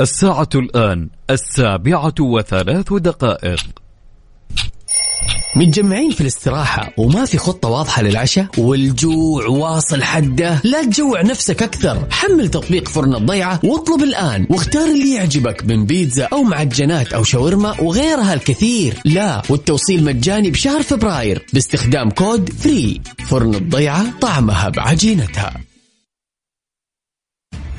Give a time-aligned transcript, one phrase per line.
[0.00, 3.60] الساعة الآن السابعة وثلاث دقائق.
[5.56, 10.60] متجمعين في الاستراحة وما في خطة واضحة للعشاء؟ والجوع واصل حده.
[10.64, 12.06] لا تجوع نفسك أكثر.
[12.10, 14.46] حمل تطبيق فرن الضيعة واطلب الآن.
[14.50, 18.94] واختار اللي يعجبك من بيتزا أو معجنات أو شاورما وغيرها الكثير.
[19.04, 23.00] لا والتوصيل مجاني بشهر فبراير باستخدام code free.
[23.26, 25.73] فرن الضيعة طعمها بعجينتها.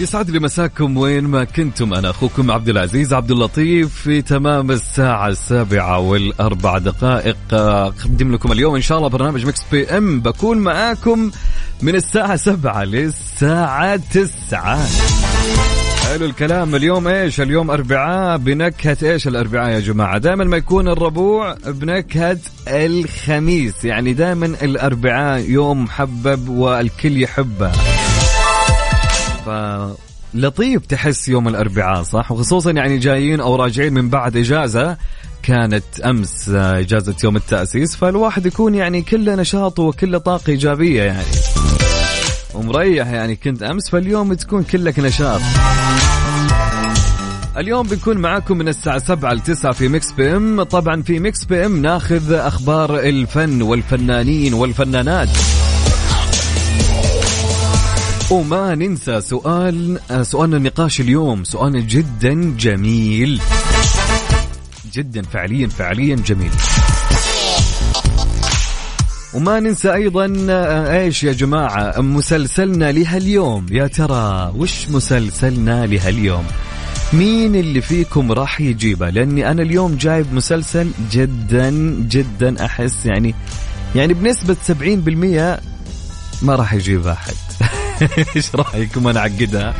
[0.00, 1.94] يسعد لي مساكم وين ما كنتم.
[1.94, 7.36] أنا أخوكم عبد العزيز عبد اللطيف في تمام الساعة السابعة والأربع دقائق.
[7.52, 10.20] أقدم لكم اليوم إن شاء الله برنامج Mix PM.
[10.20, 11.30] بكون معاكم
[11.82, 14.86] من الساعة سبعة للساعة تسعة.
[16.04, 16.74] حلو الكلام.
[16.74, 18.38] اليوم إيش؟ اليوم أربعاء.
[18.38, 23.84] بنكهة إيش الأربعاء يا جماعة؟ دائما ما يكون الربوع بنكهة الخميس.
[23.84, 27.72] يعني دائما الأربعاء يوم محبب والكل يحبه.
[29.46, 34.96] فلطيف تحس يوم الأربعاء صح؟ وخصوصا يعني جايين أو راجعين من بعد إجازة
[35.42, 41.24] كانت أمس آه، إجازة يوم التأسيس فالواحد يكون يعني كله نشاط وكله طاقة إيجابية يعني.
[42.54, 45.40] ومريح يعني كنت أمس فاليوم تكون كلك نشاط.
[47.56, 51.82] اليوم بنكون معاكم من الساعة 7 ل 9 في Mix PM، طبعا في Mix PM
[51.82, 55.28] ناخذ أخبار الفن والفنانين والفنانات.
[58.30, 63.40] وما ننسى سؤال سؤالنا النقاش اليوم سؤال جدا جميل.
[64.92, 66.50] جدا فعليا فعليا جميل.
[69.34, 73.66] وما ننسى أيضا آه، إيش يا جماعة مسلسلنا لهاليوم.
[73.70, 76.44] يا ترى وش مسلسلنا لهاليوم؟
[77.12, 81.70] مين اللي فيكم راح يجيبه؟ لأني أنا اليوم جايب مسلسل جدا
[82.10, 83.34] جدا أحس يعني
[83.94, 85.60] يعني بنسبة 70%
[86.42, 87.34] ما راح يجيب أحد.
[88.36, 89.74] إيش رأيكم أنا أعقدها؟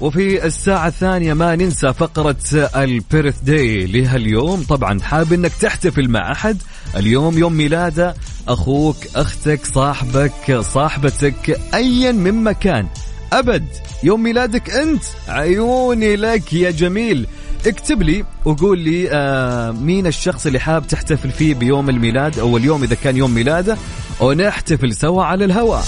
[0.00, 2.36] وفي الساعة الثانية ما ننسى فقرة
[2.76, 6.62] البيرث داي لها اليوم طبعا حاب إنك تحتفل مع أحد.
[6.96, 8.14] اليوم يوم ميلاده.
[8.48, 12.86] أخوك أختك صاحبك صاحبتك ايا من مكان.
[13.32, 13.66] أبد
[14.02, 15.02] يوم ميلادك أنت.
[15.28, 17.26] عيوني لك يا جميل.
[17.66, 22.82] اكتب لي وقول لي آه مين الشخص اللي حاب تحتفل فيه بيوم الميلاد أو اليوم
[22.82, 23.76] إذا كان يوم ميلاده
[24.20, 25.84] ونحتفل سوا على الهواء.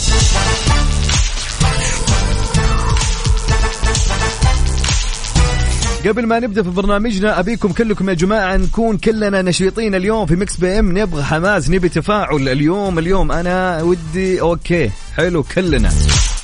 [6.06, 10.56] قبل ما نبدأ في برنامجنا أبيكم كلكم يا جماعة نكون كلنا نشيطين اليوم في Mix
[10.56, 10.98] PM.
[10.98, 15.90] نبغى حماس نبي تفاعل اليوم اليوم أنا ودي okay حلو كلنا.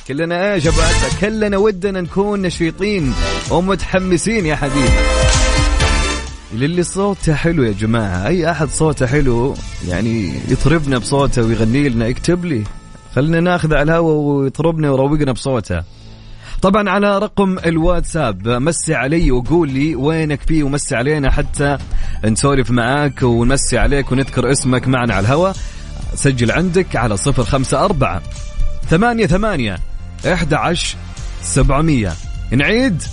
[0.07, 0.67] كلنا إيش
[1.21, 3.13] كلنا ودنا نكون نشيطين.
[3.51, 4.89] ومتحمسين يا حبيبي.
[6.53, 8.27] للي صوته حلو يا جماعة.
[8.27, 9.55] أي أحد صوته حلو
[9.87, 12.63] يعني يطربنا بصوته ويغني لنا اكتب لي.
[13.15, 15.83] خلينا ناخذ على الهواء ويطربنا ويروقنا بصوته.
[16.61, 21.77] طبعا على رقم الواتساب مسي علي وقول لي وينك فيه ومسي علينا حتى
[22.25, 25.55] نسولف معاك ونمسي عليك ونذكر اسمك معنا على الهواء
[26.15, 28.21] سجل عندك على صفر خمسة أربعة
[28.89, 29.77] ثمانية ثمانية
[30.25, 30.97] إحدى عشر
[31.41, 32.13] سبعمية.
[32.51, 33.03] نعيد.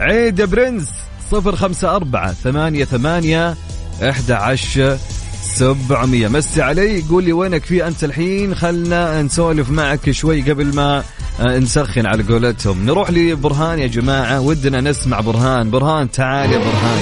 [0.00, 0.88] عيد يا برنس.
[1.30, 3.56] صفر خمسة أربعة ثمانية ثمانية
[4.02, 4.98] إحدى عشر
[5.42, 6.28] سبعمية.
[6.28, 11.02] مسي علي قول لي وينك في أنت الحين؟ خلنا نسولف معك شوي قبل ما
[11.40, 12.86] آه، نسخن على قولتهم.
[12.86, 14.40] نروح لبرهان يا جماعة.
[14.40, 15.70] ودنا نسمع برهان.
[15.70, 17.00] برهان تعال يا برهان.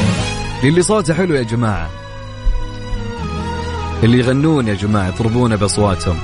[0.64, 1.90] للي صوته حلو يا جماعة.
[4.02, 6.18] اللي يغنون يا جماعة يطربون بأصواتهم.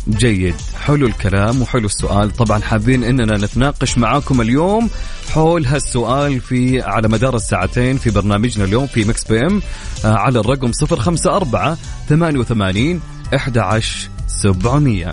[0.08, 0.54] جيد؟
[0.84, 2.30] حلو الكلام وحلو السؤال.
[2.30, 4.90] طبعا حابين إننا نتناقش معاكم اليوم
[5.30, 9.62] حول هالسؤال في على مدار الساعتين في برنامجنا اليوم في Mix PM
[10.04, 11.76] آه، على الرقم 054
[12.08, 13.00] 88
[13.34, 15.10] 11700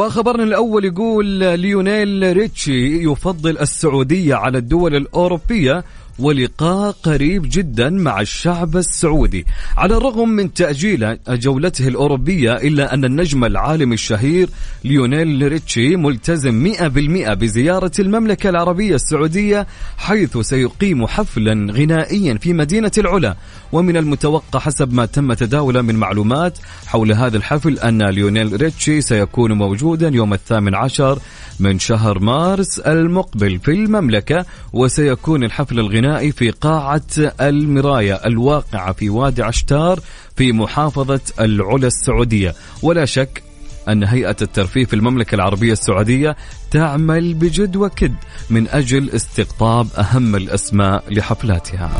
[0.00, 1.26] وخبرنا الأول يقول
[1.60, 5.84] ليونيل ريتشي يفضل السعودية على الدول الأوروبية
[6.18, 9.46] ولقاء قريب جدا مع الشعب السعودي.
[9.76, 14.48] على الرغم من تأجيل جولته الأوروبية إلا أن النجم العالمي الشهير
[14.84, 19.66] ليونيل ريتشي ملتزم 100% بزيارة المملكة العربية السعودية
[19.98, 23.36] حيث سيقيم حفلا غنائيا في مدينة العلا.
[23.72, 29.52] ومن المتوقع حسب ما تم تداوله من معلومات حول هذا الحفل أن ليونيل ريتشي سيكون
[29.52, 31.18] موجودا يوم الثامن عشر
[31.60, 37.02] من شهر مارس المقبل في المملكة وسيكون الحفل الغنائي في قاعة
[37.40, 40.00] المراية الواقعة في وادي عشتار
[40.36, 42.54] في محافظة العلا السعودية.
[42.82, 43.42] ولا شك
[43.88, 46.36] أن هيئة الترفيه في المملكة العربية السعودية
[46.70, 48.14] تعمل بجد وكد
[48.50, 51.90] من أجل استقطاب أهم الأسماء لحفلاتها.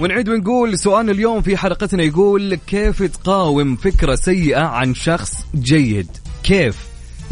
[0.00, 6.06] ونعيد ونقول سؤالنا اليوم في حلقتنا يقول كيف تقاوم فكرة سيئة عن شخص جيد؟
[6.42, 6.76] كيف؟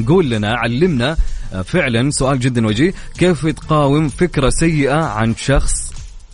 [0.09, 1.17] قول لنا علمنا.
[1.53, 2.95] آه، فعلا سؤال جدا وجيه.
[3.19, 5.93] كيف تقاوم فكرة سيئة عن شخص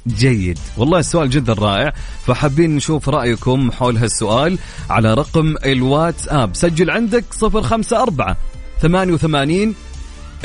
[0.09, 1.93] جيد؟ والله السؤال جدا رائع.
[2.27, 4.59] فحابين نشوف رأيكم حول هالسؤال
[4.91, 6.56] على رقم الواتساب.
[6.56, 8.35] سجل عندك 054
[8.82, 9.75] 88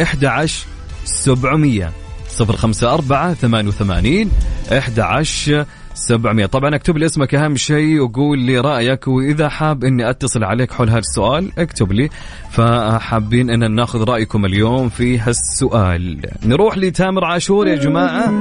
[0.02, 0.66] 11
[1.06, 2.05] 700
[2.42, 4.32] 054 88
[4.72, 10.44] 11 700 طبعا اكتب لي اسمك أهم شيء وقول لي رأيك وإذا حاب إني أتصل
[10.44, 12.10] عليك حول هذا السؤال اكتب لي.
[12.52, 16.20] فحابين إن ناخذ رأيكم اليوم في هالسؤال.
[16.46, 18.32] نروح لتامر عاشور يا جماعة.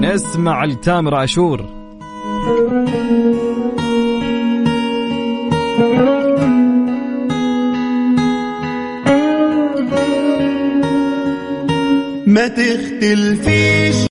[0.00, 1.76] نسمع لتامر عاشور.
[12.36, 14.05] ما تختلفيش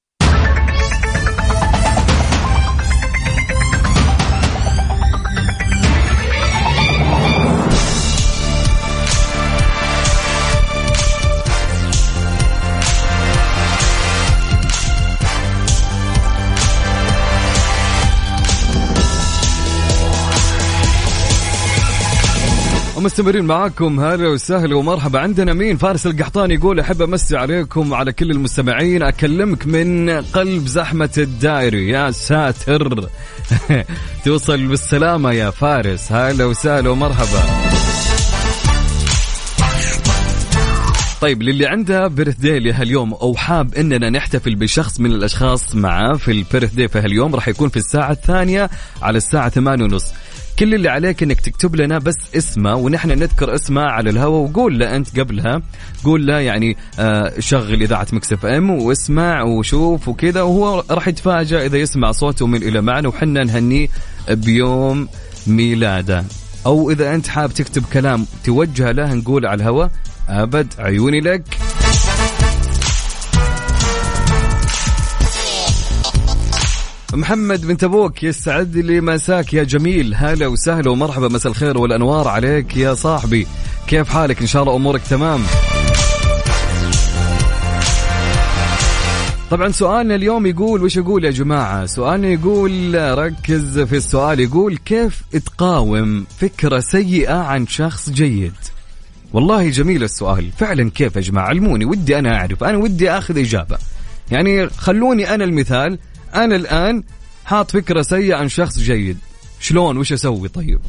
[23.05, 25.19] ومستمرين معاكم هلا وسهلا ومرحبا.
[25.19, 29.03] عندنا مين؟ فارس القحطاني يقول أحب أمسي عليكم على كل المستمعين.
[29.03, 33.09] أكلمك من قلب زحمة الدائري يا ساتر.
[34.25, 36.11] توصل بالسلامة يا فارس.
[36.11, 37.43] هلا وسهلا ومرحبا.
[41.21, 46.73] طيب للي عنده birthday لهاليوم أو حاب إننا نحتفل بشخص من الأشخاص معاه في ال
[46.73, 48.69] birthday في هاليوم راح يكون في الساعة الثانية
[49.01, 50.13] على الساعة 8 ونص.
[50.59, 54.95] كل اللي عليك إنك تكتب لنا بس اسمه ونحن نذكر اسمه على الهواء وقول له
[54.95, 55.61] أنت قبلها.
[56.03, 61.77] قول له يعني آه شغل إذاعة Mix FM واسمع وشوف وكذا وهو راح يتفاجئ إذا
[61.77, 63.87] يسمع صوته من إلى معنا وحنا نهنيه
[64.29, 65.07] بيوم
[65.47, 66.23] ميلاده.
[66.65, 69.91] أو إذا أنت حاب تكتب كلام توجه له نقول على الهواء
[70.29, 71.43] أبد عيوني لك.
[77.15, 80.15] محمد بن تبوك يسعد لي مساك يا جميل.
[80.15, 81.27] هلا وسهلا ومرحبا.
[81.27, 83.47] مساء الخير والأنوار عليك يا صاحبي.
[83.87, 85.43] كيف حالك؟ إن شاء الله أمورك تمام.
[89.51, 94.39] طبعا سؤالنا اليوم يقول وش يقول يا جماعة؟ سؤالنا يقول ركز في السؤال.
[94.39, 98.53] يقول كيف تقاوم فكرة سيئة عن شخص جيد؟
[99.33, 100.51] والله جميل السؤال.
[100.57, 102.63] فعلا كيف يا جماعة؟ علموني ودي أنا أعرف.
[102.63, 103.77] أنا ودي أخذ إجابة.
[104.31, 105.99] يعني خلوني أنا المثال.
[106.35, 107.03] أنا الآن
[107.45, 109.17] حاط فكرة سيئة عن شخص جيد.
[109.59, 110.79] شلون؟ وش أسوي؟ طيب.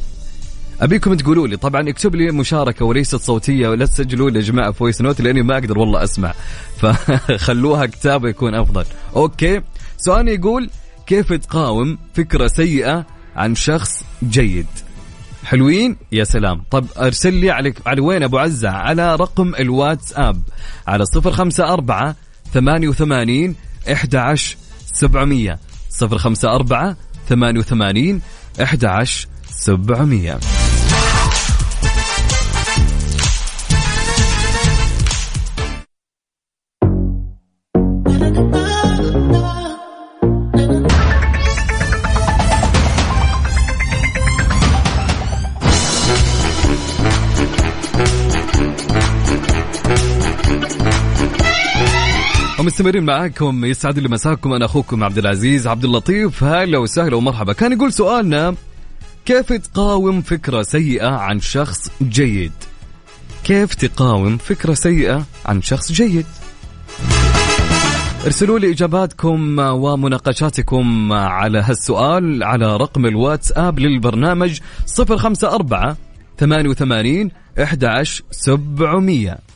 [0.81, 5.01] أبيكم تقولوا لي طبعا اكتب لي مشاركة وليست صوتية ولا تسجلوا لي يا جماعة voice
[5.01, 6.33] note لأني ما أقدر والله أسمع.
[6.81, 8.85] فخلوها كتابه يكون أفضل.
[9.15, 9.61] أوكي.
[9.97, 10.69] سؤالي يقول
[11.07, 14.65] كيف تقاوم فكرة سيئة عن شخص جيد؟
[15.43, 16.63] حلوين؟ يا سلام.
[16.71, 20.41] طب أرسل لي على على وين أبو عزة؟ على رقم الواتساب
[20.87, 22.13] على 054
[22.53, 23.55] 88
[23.91, 24.57] 11
[24.99, 26.95] 700 054
[27.29, 28.21] 88
[28.57, 30.76] 11 700
[52.67, 57.53] ومستمرين معاكم يسعد لي مساكم أنا أخوكم عبد العزيز عبد اللطيف هلا وسهلا ومرحبا.
[57.53, 58.55] كان يقول سؤالنا
[59.25, 62.51] كيف تقاوم فكرة سيئة عن شخص جيد؟
[63.43, 66.25] كيف تقاوم فكرة سيئة عن شخص جيد؟
[68.25, 74.59] ارسلوا لي إجاباتكم ومناقشاتكم على هالسؤال على رقم الواتساب للبرنامج
[74.99, 75.95] 054
[76.39, 79.46] 88 11700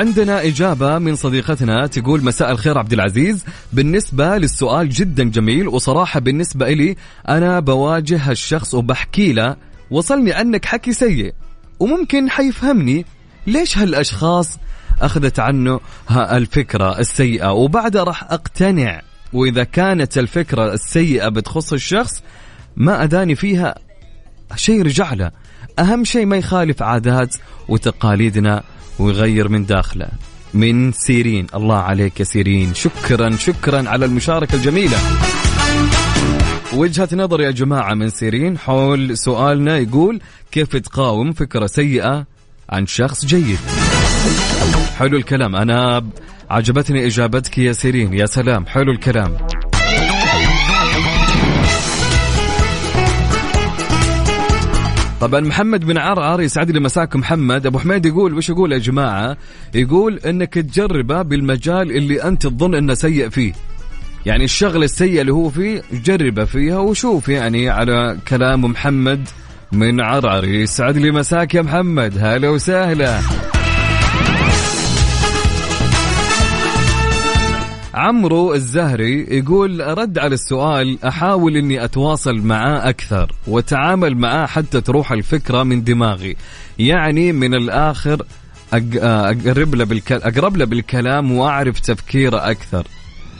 [0.00, 3.44] عندنا إجابة من صديقتنا تقول مساء الخير عبد العزيز.
[3.72, 6.96] بالنسبة للسؤال جدا جميل وصراحة بالنسبة إلي
[7.28, 9.56] أنا بواجه الشخص وبحكي له
[9.90, 11.34] وصلني عنك حكي سيء
[11.80, 13.04] وممكن حيفهمني
[13.46, 14.58] ليش هالأشخاص
[15.00, 15.80] أخذت عنه
[16.10, 17.52] الفكرة السيئة.
[17.52, 19.02] وبعدها راح أقتنع
[19.32, 22.22] وإذا كانت الفكرة السيئة بتخص الشخص
[22.76, 23.74] ما أداني فيها
[24.56, 25.30] شيء رجع له.
[25.78, 27.36] أهم شيء ما يخالف عادات
[27.68, 28.62] وتقاليدنا
[28.98, 30.08] ويغير من داخله.
[30.54, 31.46] من سيرين.
[31.54, 32.74] الله عليك يا سيرين.
[32.74, 34.98] شكرا شكرا على المشاركة الجميلة.
[36.72, 40.20] وجهة نظر يا جماعة من سيرين حول سؤالنا يقول
[40.52, 42.26] كيف تقاوم فكرة سيئة
[42.70, 43.58] عن شخص جيد؟
[44.98, 45.56] حلو الكلام.
[45.56, 46.06] أنا
[46.50, 48.14] عجبتني إجابتك يا سيرين.
[48.14, 48.66] يا سلام.
[48.66, 49.36] حلو الكلام.
[55.20, 57.66] طبعا محمد بن عرعر يسعد لي مساكم محمد.
[57.66, 59.36] أبو حميد يقول وش يقول يا جماعة؟
[59.74, 63.52] يقول إنك تجربه بالمجال اللي أنت تظن إنه سيء فيه.
[64.26, 69.28] يعني الشغله السيئه اللي هو فيه جربه فيها وشوف يعني على كلام محمد
[69.72, 72.18] من عرعر يسعد لي مساك يا محمد.
[72.18, 73.20] هلا وسهلا.
[77.94, 85.12] عمرو الزهري يقول رد على السؤال أحاول إني أتواصل معاه أكثر وأتعامل معاه حتى تروح
[85.12, 86.36] الفكرة من دماغي.
[86.78, 88.22] يعني من الآخر
[88.72, 92.86] أقرب له بالكلام أقرب له بالكلام وأعرف تفكيره أكثر.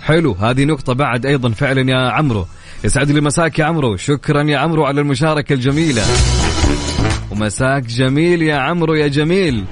[0.03, 2.47] حلو هذه نقطة بعد أيضا فعلا يا عمرو.
[2.85, 3.97] يسعد لي مساك يا عمرو.
[3.97, 6.03] شكرا يا عمرو على المشاركة الجميلة.
[7.31, 9.65] ومساك جميل يا عمرو يا جميل.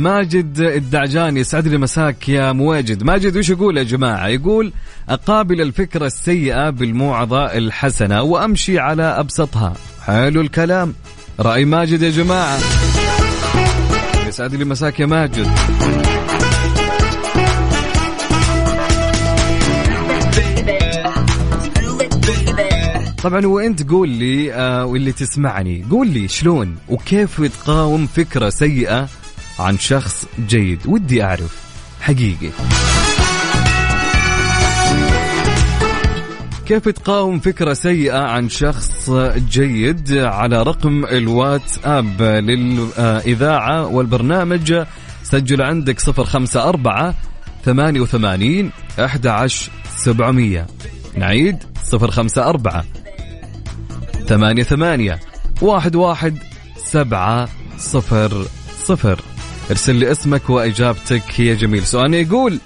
[0.00, 3.02] ماجد الدعجان يسعد لي مساك يا مواجد.
[3.02, 4.72] ماجد وش يقول يا جماعة؟ يقول
[5.08, 9.74] أقابل الفكرة السيئة بالموعظة الحسنة وأمشي على أبسطها.
[10.06, 10.94] حلو الكلام.
[11.40, 12.58] رأي ماجد يا جماعة.
[14.28, 15.48] يسعد لي مساك يا ماجد.
[23.22, 25.84] طبعا وإنت قول لي آه واللي تسمعني.
[25.90, 29.08] قول لي شلون وكيف تقاوم فكرة سيئة
[29.60, 30.86] عن شخص جيد.
[30.86, 31.56] ودي أعرف
[32.00, 32.50] حقيقي.
[36.66, 39.10] كيف تقاوم فكرة سيئة عن شخص
[39.50, 44.84] جيد على رقم الواتساب للإذاعة والبرنامج؟
[45.22, 47.14] سجل عندك صفر خمسة أربعة
[47.64, 50.66] ثمانية وثمانين أحد عشر سبعمية.
[51.16, 52.84] نعيد صفر خمسة أربعة
[54.26, 55.20] ثمانية ثمانية
[55.62, 56.38] واحد واحد
[56.84, 57.48] سبعة
[57.78, 58.46] صفر
[58.84, 59.20] صفر.
[59.70, 61.40] ارسل لي اسمك وإجابتك.
[61.40, 61.86] يا جميل.
[61.86, 62.58] سؤالنا يقول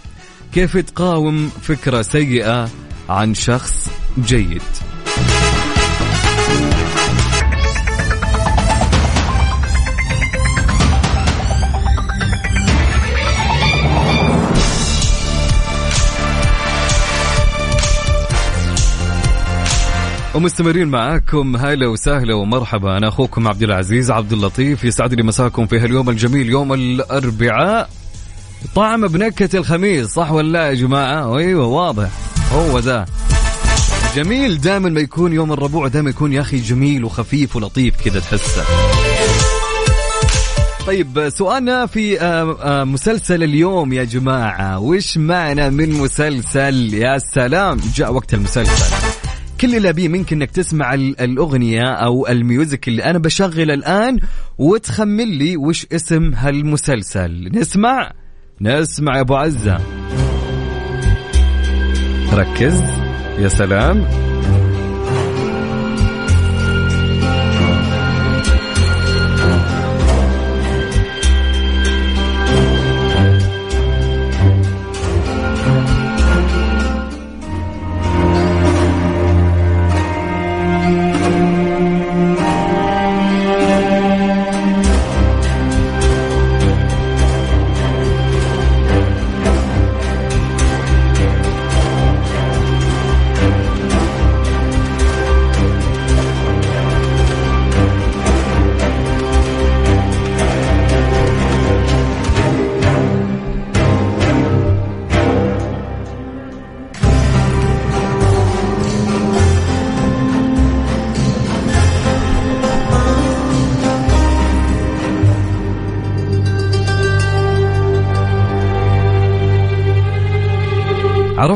[0.53, 2.71] كيف تقاوم فكرة سيئة
[3.09, 4.63] عن شخص جيد؟
[20.35, 22.97] ومستمرين معاكم هلا وسهلا ومرحبا.
[22.97, 27.91] أنا أخوكم عبد العزيز عبد اللطيف يسعد لي مساكم في هاليوم الجميل يوم الأربعاء.
[28.75, 32.09] طعم بنكهة الخميس صح ولا لا يا جماعة؟ أيوه واضح.
[32.53, 33.07] هو ذا.
[34.17, 38.65] جميل دائما ما يكون يوم الربوع دائما يكون يا أخي جميل وخفيف ولطيف كذا تحسه.
[40.87, 44.79] طيب سؤالنا في آه، آه، مسلسل اليوم يا جماعة.
[44.79, 49.14] وش معنى من مسلسل؟ يا سلام جاء وقت المسلسل.
[49.61, 54.19] كل اللي أبيه منك إنك تسمع الأغنية أو الميوزك اللي أنا بشغل الآن
[54.59, 57.51] وتخمن لي وش اسم هالمسلسل.
[57.55, 58.13] نسمع؟
[58.61, 59.81] نسمع يا أبو عزة.
[62.33, 62.83] ركز.
[63.39, 64.07] يا سلام.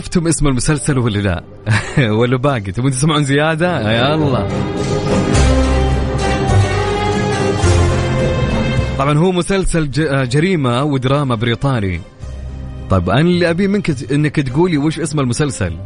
[0.08, 1.44] عرفتم اسم المسلسل ولا لا؟
[2.18, 4.48] ولا باقي؟ تبون تسمعون زيادة؟ يلا
[8.98, 9.90] طبعا هو مسلسل
[10.28, 12.00] جريمة ودراما بريطاني.
[12.90, 15.76] طيب أنا اللي أبي منك إنك تقولي وش اسم المسلسل.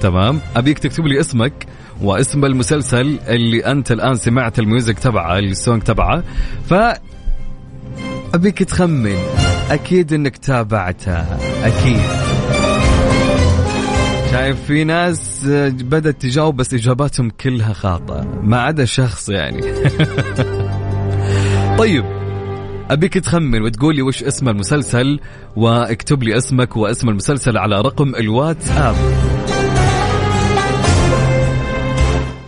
[0.00, 1.66] تمام؟ أبيك تكتب لي اسمك
[2.02, 6.24] واسم المسلسل اللي أنت الآن سمعت ال music تبعه ال song تبعه.
[6.70, 6.74] ف
[8.34, 9.16] أبيك تخمن.
[9.70, 11.20] أكيد إنك تابعته.
[11.66, 12.25] أكيد.
[14.36, 18.40] شايف في ناس بدأت تجاوب بس إجاباتهم كلها خاطئة.
[18.42, 19.62] ما عدا شخص يعني.
[21.78, 22.04] طيب
[22.90, 25.20] أبيك تخمن وتقول لي وش اسم المسلسل
[25.56, 28.96] واكتب لي اسمك واسم المسلسل على رقم الواتساب.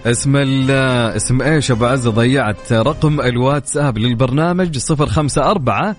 [0.07, 0.71] اسم ال
[1.17, 5.95] اسم إيش أبو عزه ضيعت رقم الواتساب للبرنامج 054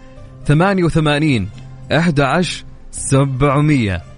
[0.45, 1.49] 88
[1.91, 4.08] 11 700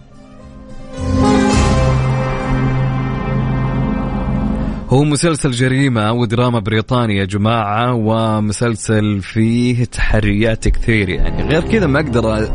[4.92, 11.44] هو مسلسل جريمة ودراما بريطاني يا جماعة ومسلسل فيه تحريات كثير يعني.
[11.44, 12.52] غير كذا ما أقدر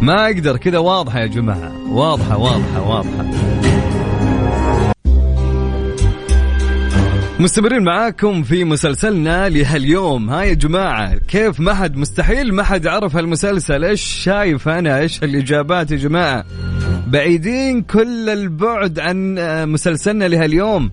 [0.00, 3.30] ما أقدر كذا واضحة يا جماعة واضحة واضحة واضحة.
[7.40, 10.30] مستمرين معاكم في مسلسلنا لهاليوم.
[10.30, 13.84] ها يا جماعة كيف ما حد مستحيل ما حد عرف هالمسلسل.
[13.84, 16.44] إيش شايف أنا؟ إيش الإجابات يا جماعة؟
[17.06, 19.34] بعيدين كل البعد عن
[19.72, 20.90] مسلسلنا لهاليوم.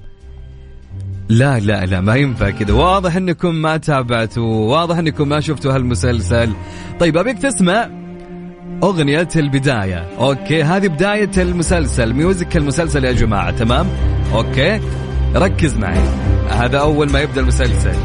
[1.32, 2.74] لا لا لا ما ينفع كذا.
[2.74, 6.50] واضح إنكم ما تابعتوا واضح إنكم ما شفتوا هالمسلسل.
[7.00, 7.90] طيب أبيك تسمع
[8.84, 10.08] أغنية البداية.
[10.20, 13.88] okay هذه بداية المسلسل music المسلسل يا جماعة تمام؟
[14.34, 14.80] okay
[15.36, 16.00] ركز معي.
[16.50, 17.96] هذا أول ما يبدأ المسلسل.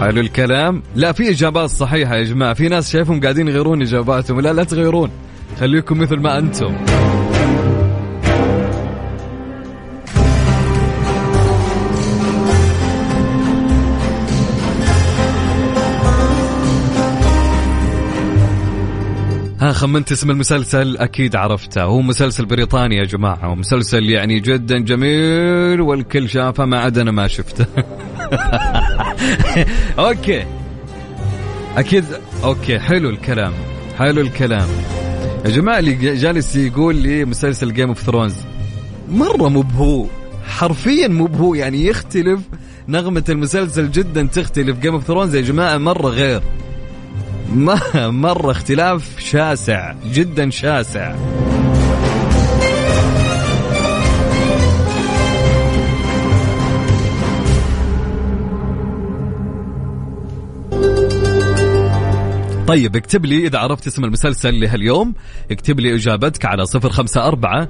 [0.00, 0.82] حلو الكلام.
[0.96, 2.54] لا في إجابات صحيحة يا جماعة.
[2.54, 4.40] في ناس شايفهم قاعدين يغيرون إجاباتهم.
[4.40, 5.10] لا لا تغيرون.
[5.60, 6.74] خليكم مثل ما أنتم.
[19.72, 21.82] خمنت اسم المسلسل أكيد عرفته.
[21.82, 27.28] هو مسلسل بريطاني يا جماعة ومسلسل يعني جدا جميل والكل شافه ما عدا أنا ما
[27.28, 27.66] شفته.
[29.98, 30.44] Okay.
[31.76, 32.04] أكيد
[32.44, 33.52] okay حلو الكلام
[33.98, 34.68] حلو الكلام.
[35.44, 38.36] يا جماعة اللي جالس يقول لي مسلسل Game of Thrones
[39.08, 40.06] مرة مو بهو
[40.46, 42.40] حرفيا مو بهو يعني يختلف
[42.88, 44.78] نغمة المسلسل جدا تختلف.
[44.78, 46.42] Game of Thrones يا جماعة مرة غير.
[47.54, 51.14] ما مرة اختلاف شاسع جدا شاسع.
[62.66, 65.14] طيب اكتب لي إذا عرفت اسم المسلسل لهاليوم.
[65.50, 67.68] اكتب لي إجابتك على صفر خمسة أربعة.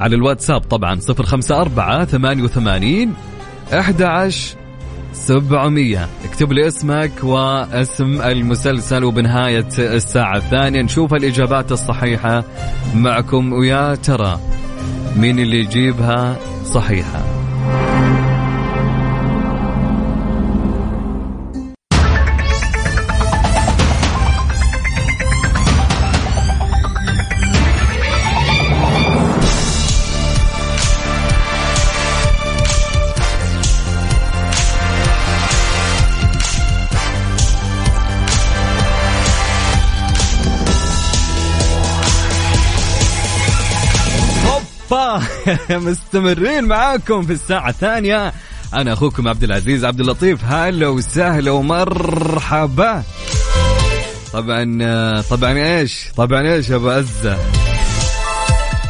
[0.00, 3.14] على الواتساب طبعا صفر خمسة أربعة ثمانية وثمانين
[3.72, 4.56] أحد عشر
[5.16, 12.44] 700 اكتب لي اسمك واسم المسلسل وبنهاية الساعة الثانية نشوف الإجابات الصحيحة
[12.94, 14.40] معكم ويا ترى
[15.16, 17.35] مين اللي يجيبها صحيحة.
[45.70, 48.32] مستمرين معاكم في الساعة الثانية.
[48.74, 50.44] أنا أخوكم عبد العزيز عبد اللطيف.
[50.44, 53.02] هلا وسهلا ومرحبا.
[54.32, 57.38] طبعا طبعا إيش؟ طبعا إيش يا أبو عزة؟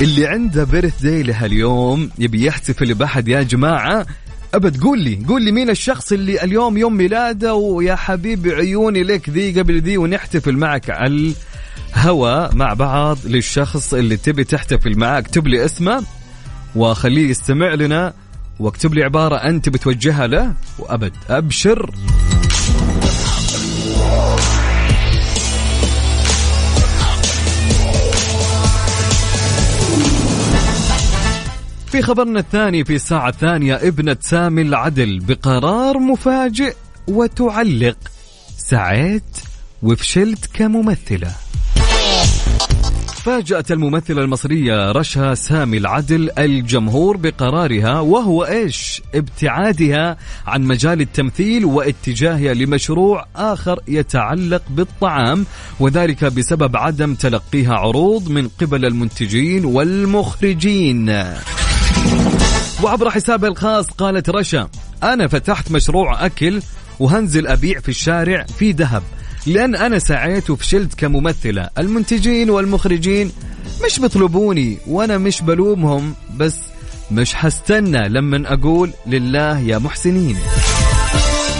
[0.00, 4.06] اللي عنده بيرث داي لهاليوم يبي يحتفل بأحد يا جماعة؟
[4.54, 9.28] أبد قول لي قول لي مين الشخص اللي اليوم يوم ميلاده؟ ويا حبيبي عيوني لك
[9.28, 11.34] ذي قبل ذي ونحتفل معك على
[11.96, 16.04] الهوا مع بعض للشخص اللي تبي تحتفل معاه اكتب لي اسمه.
[16.76, 18.12] وخليه يستمع لنا
[18.60, 21.12] واكتب لي عبارة أنت بتوجهها له وأبد.
[21.30, 21.90] أبشر.
[31.86, 36.74] في خبرنا الثاني في الساعة الثانية ابنة سامي العدل بقرار مفاجئ
[37.08, 37.96] وتعلق.
[38.56, 39.38] سعيت
[39.82, 41.45] وفشلت كممثلة.
[43.26, 52.54] فاجأت الممثلة المصرية رشا سامي العدل الجمهور بقرارها وهو إيش؟ ابتعادها عن مجال التمثيل واتجاهها
[52.54, 55.46] لمشروع آخر يتعلق بالطعام
[55.80, 61.24] وذلك بسبب عدم تلقيها عروض من قبل المنتجين والمخرجين.
[62.82, 64.68] وعبر حسابها الخاص قالت رشا
[65.02, 66.60] أنا فتحت مشروع أكل
[67.00, 69.02] وهنزل أبيع في الشارع في ذهب
[69.46, 71.70] لأن أنا سعيت وفشلت كممثلة.
[71.78, 73.32] المنتجين والمخرجين
[73.86, 76.56] مش بيطلبوني وأنا مش بلومهم بس
[77.10, 80.36] مش حستنى لما أقول لله يا محسنين.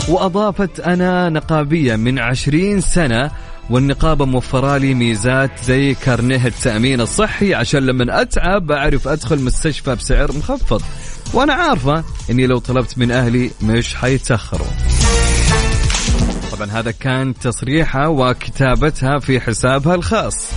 [0.09, 3.31] وأضافت أنا نقابية من عشرين سنة
[3.70, 10.33] والنقابة موفرة لي ميزات زي كارنيه التأمين الصحي عشان لما أتعب أعرف أدخل مستشفى بسعر
[10.33, 10.83] مخفض.
[11.35, 14.66] وأنا عارفة أني لو طلبت من أهلي مش حيتأخروا.
[16.53, 20.51] طبعا هذا كان تصريحها وكتابتها في حسابها الخاص.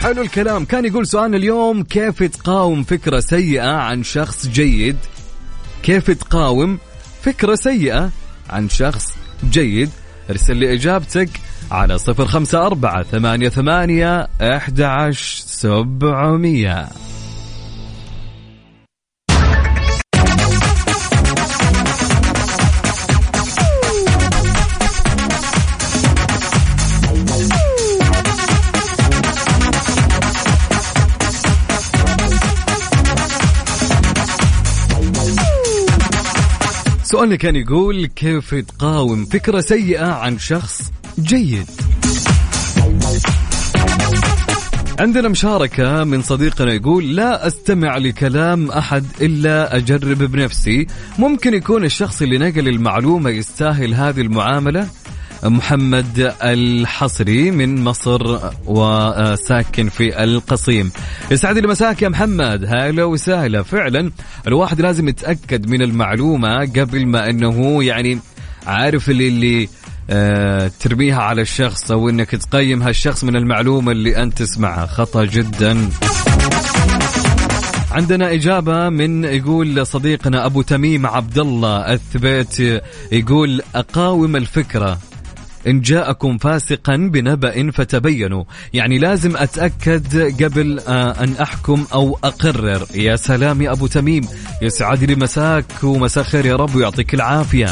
[0.00, 0.64] حلو الكلام.
[0.64, 4.96] كان يقول سؤالنا اليوم كيف تقاوم فكرة سيئة عن شخص جيد؟
[5.82, 6.78] كيف تقاوم
[7.22, 8.10] فكرة سيئة
[8.50, 9.14] عن شخص
[9.50, 9.90] جيد؟
[10.30, 11.28] ارسل لي إجابتك
[11.70, 16.88] على صفر خمسة أربعة ثمانية ثمانية أحد عشر سبعمية.
[37.16, 41.66] سؤالنا كان يقول كيف تقاوم فكرة سيئة عن شخص جيد؟
[44.98, 50.86] عندنا مشاركة من صديقنا يقول لا أستمع لكلام أحد إلا أجرب بنفسي.
[51.18, 54.88] ممكن يكون الشخص اللي نقل المعلومة يستاهل هذه المعاملة؟
[55.48, 60.92] محمد الحصري من مصر وساكن في القصيم.
[61.30, 62.64] يسعد لي مساك يا محمد.
[62.64, 63.62] هلا وسهلا.
[63.62, 64.10] فعلا
[64.46, 68.18] الواحد لازم يتأكد من المعلومة قبل ما إنه يعني
[68.66, 69.68] عارف اللي, اللي
[70.10, 74.86] آه ترميها على الشخص أو إنك تقيم هالشخص من المعلومة اللي أنت تسمعها.
[74.86, 75.90] خطأ جدا.
[77.92, 82.82] عندنا إجابة من يقول صديقنا أبو تميم عبد الله الثبيت
[83.12, 84.98] يقول أقاوم الفكرة.
[85.66, 88.44] إن جاءكم فاسقا بنبأ فتبينوا.
[88.72, 92.86] يعني لازم أتأكد قبل آه، أن أحكم أو أقرر.
[92.94, 94.22] يا سلام يا أبو تميم.
[94.62, 97.68] يسعد لي مساك ومساء خير يا رب ويعطيك العافية.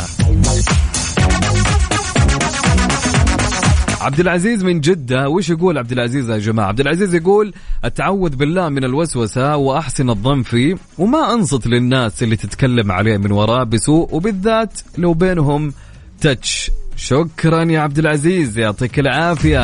[4.01, 7.55] عبد العزيز من جدة وش يقول عبد العزيز يا جماعة؟ عبد العزيز يقول
[7.85, 13.65] أتعوذ بالله من الوسوسة وأحسن الظن فيه وما أنصت للناس اللي تتكلم عليه من وراه
[13.65, 15.73] بسوء وبالذات لو بينهم
[16.21, 19.63] تتش شكرا يا عبد العزيز يعطيك العافية.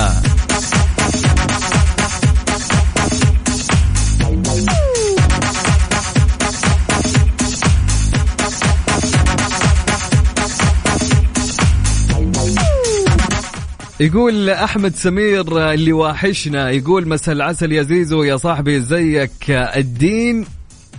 [14.00, 20.46] يقول أحمد سمير اللي واحشنا يقول مساء العسل يا زيزو يا صاحبي زيك الدين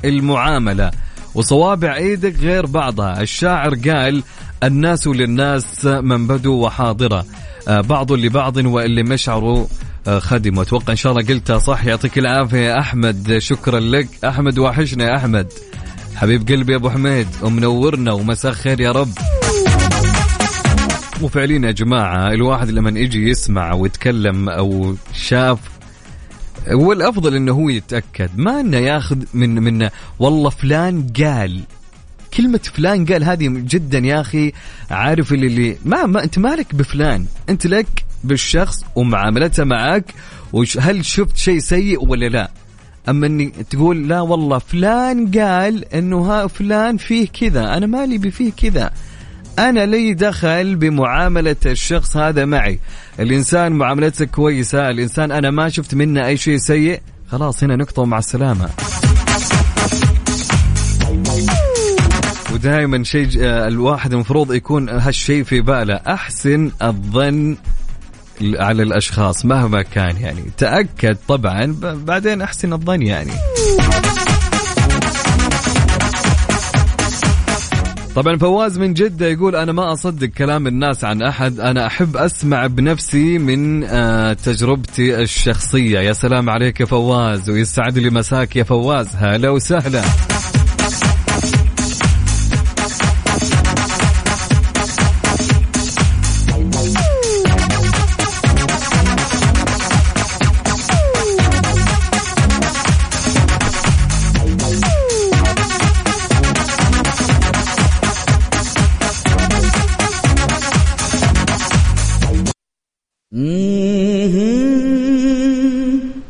[0.06, 0.92] المعاملة.
[1.36, 3.22] وصوابع إيدك غير بعضها.
[3.22, 4.24] الشاعر قال
[4.64, 7.26] الناس للناس من بدوا وحاضرة.
[7.68, 9.66] آه، بعض لبعض وإللي مشعروا
[10.08, 11.86] آه، خدم أتوقع إن شاء الله قلتها صح.
[11.86, 13.38] يعطيك العافية يا أحمد.
[13.38, 14.08] شكرا لك.
[14.26, 15.48] أحمد وحشنا يا أحمد.
[16.16, 19.14] حبيب قلبي أبو حميد ومنورنا ومساء خير يا رب.
[21.22, 25.60] وفعليا يا جماعة الواحد لما يجي يسمع ويتكلم أو شاف
[26.68, 31.62] هو الافضل إنه هو يتأكد ما إنه ياخذ من من والله فلان قال
[32.38, 34.52] كلمة فلان قال هذه جدا يا أخي
[34.92, 40.14] عارف اللي, اللي ما, ما أنت مالك بفلان أنت لك بالشخص ومعاملته معك
[40.54, 42.52] وهل شفت شيء سيء ولا لا؟
[43.10, 48.52] أما إني تقول لا والله فلان قال إنه ها فلان فيه كذا أنا مالي بفيه
[48.52, 48.92] كذا.
[49.60, 52.80] أنا لي دخل بمعاملة الشخص هذا معي.
[53.20, 57.02] الإنسان معاملته كويسة الإنسان أنا ما شفت منه أي شيء سيء.
[57.32, 58.70] خلاص هنا نقطة ومع السلامة.
[62.54, 65.96] ودائما شيء آه، الواحد المفروض يكون هالشيء في باله.
[65.96, 67.58] أحسن الظن
[68.42, 70.44] على الأشخاص مهما كان يعني.
[70.58, 73.32] تأكد طبعا بعدين أحسن الظن يعني.
[78.16, 82.68] طبعا فواز من جدة يقول أنا ما أصدق كلام الناس عن أحد أنا أحب أسمع
[82.68, 86.00] بنفسي من آه، تجربتي الشخصية.
[86.00, 89.08] يا سلام عليك يا فواز ويسعد لي مساك يا فواز.
[89.16, 90.02] هلا وسهلا.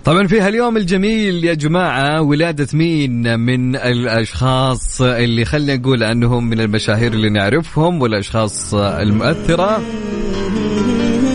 [0.05, 6.59] طبعا في هاليوم الجميل يا جماعة ولادة مين؟ من الأشخاص اللي خلينا نقول أنهم من
[6.59, 9.81] المشاهير اللي نعرفهم والأشخاص المؤثرة.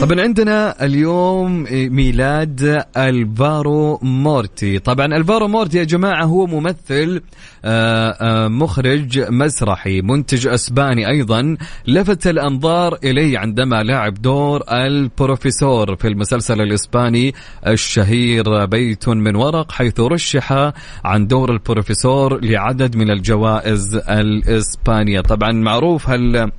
[0.07, 4.79] طبعا عندنا اليوم ميلاد ألفارو مورتي.
[4.79, 7.23] طبعا ألفارو مورتي يا جماعة هو ممثل
[7.65, 11.57] آه، آه، مخرج مسرحي منتج أسباني أيضا.
[11.87, 17.35] لفت الأنظار إليه عندما لعب دور البروفيسور في المسلسل الإسباني
[17.67, 20.73] الشهير بيت من ورق حيث رشح
[21.05, 25.21] عن دور البروفيسور لعدد من الجوائز الإسبانية.
[25.21, 26.51] طبعا معروف هل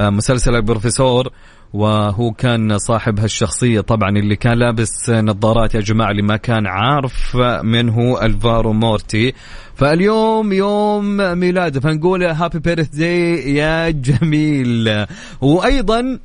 [0.00, 1.32] آه، مسلسل البروفيسور
[1.72, 3.80] وهو كان صاحب هالشخصية.
[3.80, 9.34] طبعا اللي كان لابس نظارات يا جماعة اللي ما كان عارف من هو ألفارو مورتي.
[9.74, 15.06] فاليوم يوم ميلاده فنقول happy birthday يا جميل.
[15.40, 16.18] وأيضا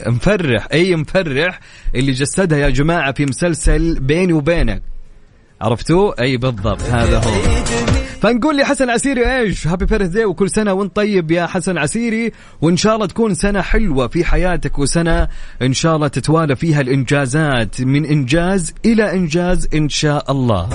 [0.07, 0.69] مفرح.
[0.73, 1.61] أي مفرح
[1.95, 4.83] اللي جسدها يا جماعة في مسلسل بيني وبينك.
[5.61, 6.83] عرفتوا؟ أي بالضبط.
[6.83, 7.98] هذا هو.
[8.23, 12.33] فنقول لي حسن عسيري إيش؟ happy birthday وكل سنة وأنت طيب يا حسن عسيري.
[12.61, 15.29] وإن شاء الله تكون سنة حلوة في حياتك وسنة
[15.63, 17.81] إن شاء الله تتوالى فيها الإنجازات.
[17.81, 20.69] من إنجاز إلى إنجاز إن شاء الله.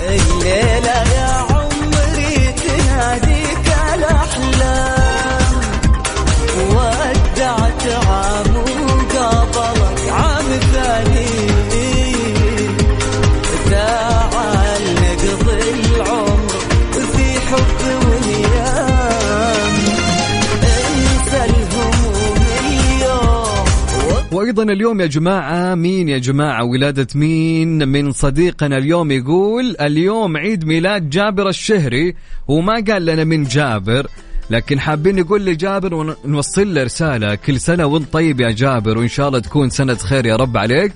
[24.58, 30.64] وأيضا اليوم يا جماعة مين يا جماعة؟ ولادة مين؟ من صديقنا اليوم يقول اليوم عيد
[30.64, 32.14] ميلاد جابر الشهري
[32.48, 34.06] وما قال لنا من جابر
[34.50, 37.34] لكن حابين نقول لجابر ونوصل له رسالة.
[37.34, 40.92] كل سنة وأنت طيب يا جابر وإن شاء الله تكون سنة خير يا رب عليك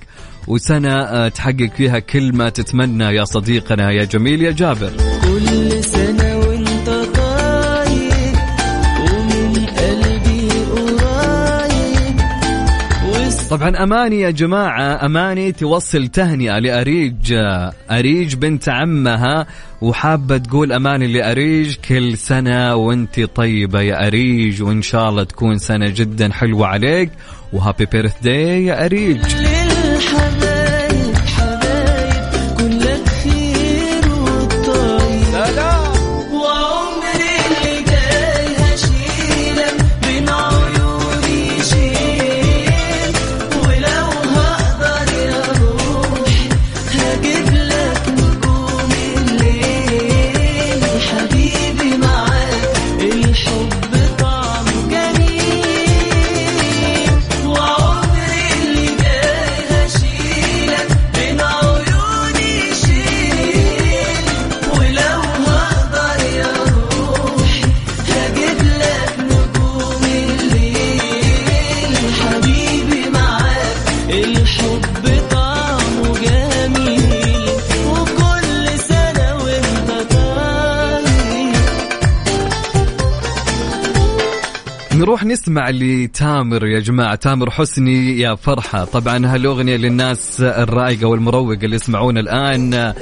[0.47, 4.91] وسنة آه، تحقق فيها كل ما تتمنى يا صديقنا يا جميل يا جابر.
[5.23, 5.98] كل سنه
[13.49, 17.33] طبعا أماني يا جماعة أماني توصل تهنئة لأريج
[17.91, 19.47] أريج بنت عمها
[19.81, 25.89] وحابة تقول أماني لأريج كل سنة وأنت طيبة يا أريج وإن شاء الله تكون سنة
[25.89, 27.09] جدا حلوة عليك
[27.53, 29.21] وهابي بيرث داي يا أريج.
[85.09, 87.15] نروح نسمع لتامر يا جماعة.
[87.15, 88.85] تامر حسني يا فرحة.
[88.85, 92.93] طبعا هالأغنية للناس الرايقة والمروقة اللي يسمعون الآن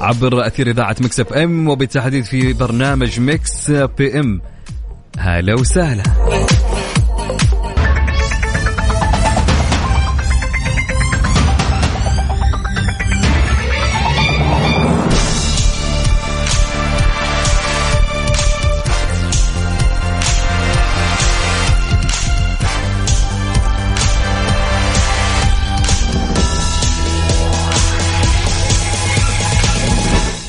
[0.00, 4.40] عبر أثير إذاعة Mix FM وبالتحديد في برنامج Mix PM.
[5.18, 6.02] هلا وسهلا.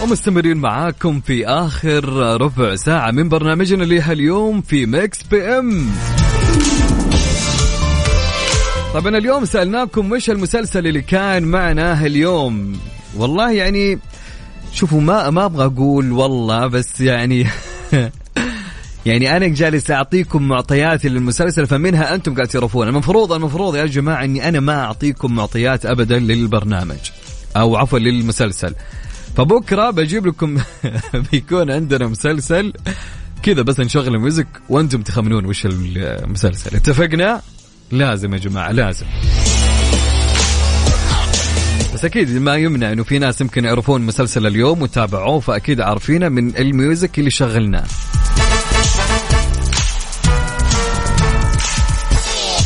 [0.10, 2.06] ومستمرين معاكم في آخر
[2.42, 5.90] ربع ساعة من برنامجنا اللي اليوم في Mix PM
[8.94, 12.80] طبعا اليوم سألناكم وش المسلسل اللي كان معنا اليوم
[13.18, 14.00] والله يعني
[14.74, 17.48] شوفوا ما ما أبغى أقول والله بس يعني
[19.06, 24.50] يعني أنا جالس أعطيكم معطيات للمسلسل فمنها أنتم قاعد تعرفون المفروض المفروض يا جماعة إني
[24.50, 27.00] أنا ما أعطيكم معطيات ابدا للبرنامج
[27.56, 28.76] أو عفوا للمسلسل.
[29.36, 30.58] فبكرة بجيب لكم
[31.32, 32.74] بيكون عندنا مسلسل
[33.44, 36.76] كذا بس نشغل ال music وأنتم تخمنون وش المسلسل.
[36.76, 37.42] اتفقنا؟
[37.92, 39.06] لازم يا جماعة لازم.
[41.94, 46.58] بس أكيد ما يمنع إنه في ناس يمكن يعرفون مسلسل اليوم وتابعوه فأكيد عارفينه من
[46.58, 47.84] ال music اللي شغلناه.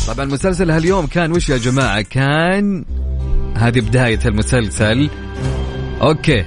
[0.06, 2.84] طبعا مسلسل هاليوم كان وش يا جماعة؟ كان
[3.56, 5.10] هذه بداية المسلسل.
[6.02, 6.44] أوكي.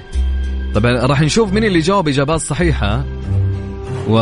[0.74, 3.04] طبعا راح نشوف مين اللي جاوب إجابات صحيحة
[4.08, 4.18] و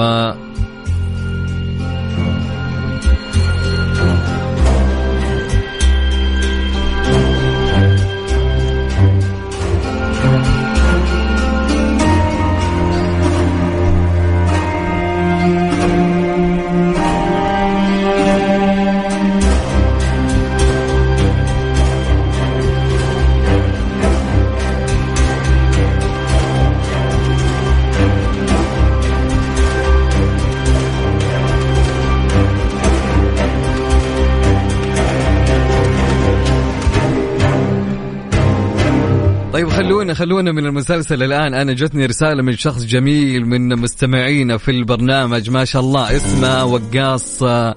[40.15, 41.55] خلونا خلونا من المسلسل الآن.
[41.55, 45.51] أنا جتني رسالة من شخص جميل من مستمعينا في البرنامج.
[45.51, 46.17] ما شاء الله.
[46.17, 47.75] اسمه وقاص آه،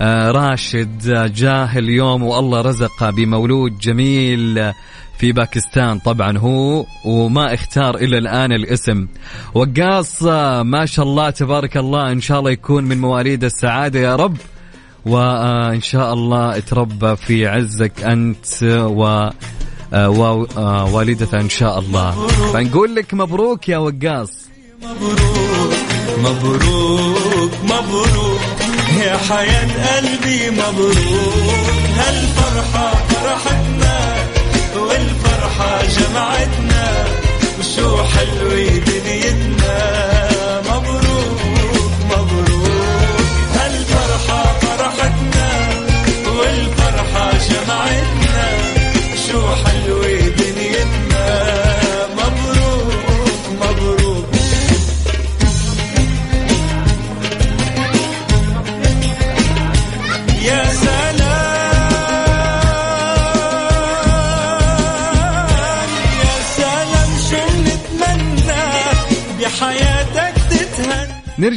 [0.00, 4.72] آه، راشد آه، جاه اليوم والله رزقه بمولود جميل
[5.18, 5.98] في باكستان.
[5.98, 9.06] طبعا هو وما اختار إلى الآن الاسم.
[9.54, 10.22] وقاص
[10.62, 14.36] ما شاء الله تبارك الله إن شاء الله يكون من مواليد السعادة يا رب.
[15.06, 19.28] وإن شاء الله تربى في عزك أنت و
[19.94, 22.26] ووالدته إن شاء الله.
[22.52, 24.30] فنقول لك مبروك يا وقاص.
[24.82, 25.72] مبروك
[26.18, 28.40] مبروك مبروك
[29.04, 31.66] يا حياة قلبي مبروك.
[31.96, 34.14] هالفرحة فرحتنا
[34.76, 37.04] والفرحة جمعتنا.
[37.58, 40.31] وشو حلوة دنيتنا.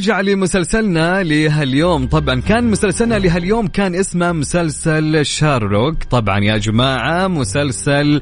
[0.05, 2.07] نرجع لمسلسلنا لهاليوم.
[2.07, 6.03] طبعا كان مسلسلنا لهاليوم كان اسمه مسلسل شارلوك.
[6.03, 8.21] طبعا يا جماعة مسلسل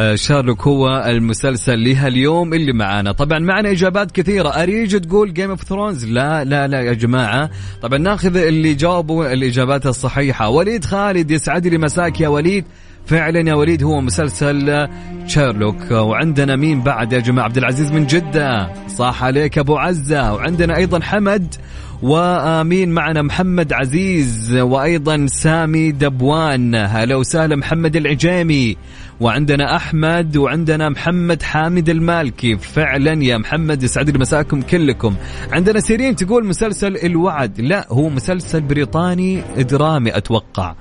[0.00, 3.12] آه، شارلوك هو المسلسل لهاليوم اللي معانا.
[3.12, 4.48] طبعا معنا إجابات كثيرة.
[4.48, 7.50] أريج تقول Game of Thrones لا لا لا يا جماعة.
[7.82, 10.48] طبعا ناخذ اللي جاوبوا الإجابات الصحيحة.
[10.48, 12.64] وليد خالد يسعد لي مساك يا وليد.
[13.06, 14.88] فعلا يا وليد هو مسلسل
[15.26, 15.90] شيرلوك.
[15.90, 18.72] وعندنا مين بعد يا جماعة؟ عبد العزيز من جدة.
[18.88, 20.32] صح عليك أبو عزة.
[20.34, 21.54] وعندنا أيضا حمد.
[22.02, 24.54] ومين معنا؟ محمد عزيز.
[24.56, 26.74] وأيضا سامي دبوان.
[26.74, 28.76] هلا وسهلا محمد العجيمي.
[29.20, 30.36] وعندنا أحمد.
[30.36, 32.56] وعندنا محمد حامد المالكي.
[32.56, 35.14] فعلا يا محمد يسعد لي مساكم كلكم.
[35.52, 37.60] عندنا سيرين تقول مسلسل الوعد.
[37.60, 40.74] لا هو مسلسل بريطاني درامي أتوقع.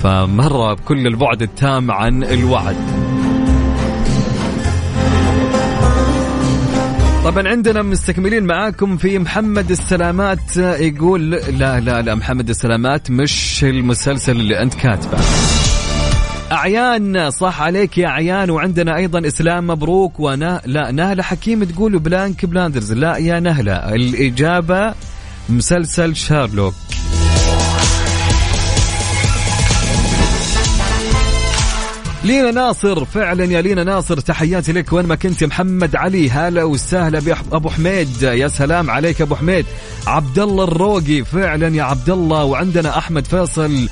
[0.00, 2.76] فمرة بكل البعد التام عن الوعد.
[7.24, 14.32] طبعا عندنا مستكملين معاكم في محمد السلامات يقول لا لا لا محمد السلامات مش المسلسل
[14.32, 15.18] اللي أنت كاتبه.
[16.52, 22.44] أعيان صح عليك يا أعيان وعندنا أيضا إسلام مبروك ونا لا نهلة حكيم تقول Peaky
[22.46, 24.94] Blinders لا يا نهلة الإجابة
[25.48, 26.74] مسلسل شارلوك.
[32.24, 34.92] لينا ناصر فعلا يا لينا ناصر تحياتي لك.
[34.92, 38.22] وين ما كنت محمد علي هلا وسهلا بابو حميد.
[38.22, 39.66] يا سلام عليك أبو حميد.
[40.06, 43.88] عبد الله الروقي فعلا يا عبد الله وعندنا أحمد فيصل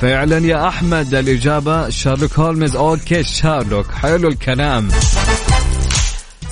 [0.00, 1.14] فعلا يا أحمد.
[1.14, 2.76] الإجابة Sherlock Holmes.
[2.76, 3.90] Okay Sherlock.
[3.90, 4.88] حلو الكلام.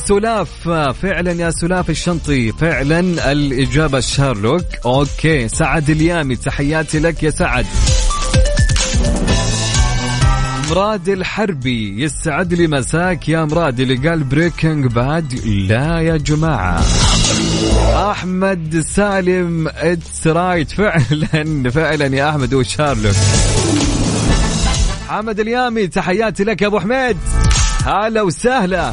[0.09, 0.69] سلاف
[1.03, 2.53] فعلا يا سلاف الشنطي.
[2.53, 4.65] فعلا الإجابة Sherlock.
[4.85, 7.67] Okay سعد اليامي تحياتي لك يا سعد.
[10.71, 16.83] مراد الحربي يسعد لي مساك يا مراد اللي قال Breaking Bad لا يا جماعة.
[18.11, 23.17] أحمد سالم it's right فعلا فعلا يا أحمد وشارلوك.
[25.09, 27.17] حمد اليامي تحياتي لك يا أبو حميد.
[27.85, 28.93] هلا وسهلا.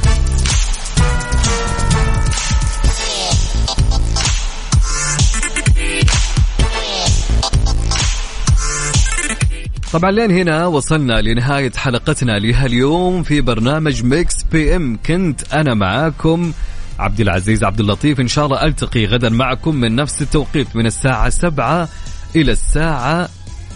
[9.94, 15.00] طبعا لين هنا وصلنا لنهاية حلقتنا لهاليوم في برنامج Mix PM.
[15.06, 16.52] كنت أنا معاكم
[17.00, 18.20] عبد العزيز عبد اللطيف.
[18.20, 21.90] إن شاء الله ألتقي غدا معكم من نفس التوقيت من الساعة سبعة
[22.36, 23.30] إلى الساعة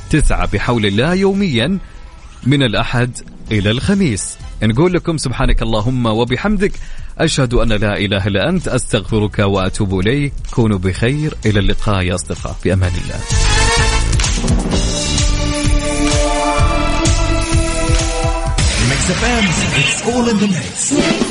[0.10, 1.80] تسعة بحول الله يوميا
[2.44, 3.18] من الأحد
[3.52, 4.38] إلى الخميس.
[4.64, 6.72] نقول لكم سبحانك اللهم وبحمدك
[7.18, 10.34] أشهد أن لا إله إلا أنت أستغفرك وأتوب إليك.
[10.52, 13.20] كونوا بخير إلى اللقاء يا أصدقاء في أمان الله.
[19.06, 19.20] Mix
[19.76, 21.23] it's all in the mix.